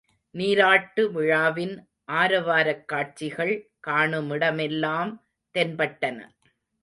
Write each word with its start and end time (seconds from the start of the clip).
நீராட்டு 0.35 1.11
விழாவின் 1.11 1.75
ஆரவாரக் 2.11 2.87
காட்சிகள் 2.87 3.53
காணுமிட 3.87 4.53
மெல்லாம் 4.55 5.11
தென்பட்டன. 5.55 6.17